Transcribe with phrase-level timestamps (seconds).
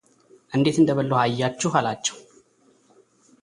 [0.55, 2.19] እንዴት እንደበላሁ አያችሁ አላቸው፡፡